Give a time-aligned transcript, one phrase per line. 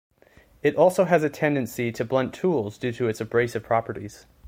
[0.63, 4.25] It also has a tendency to blunt tools due to its abrasive properties.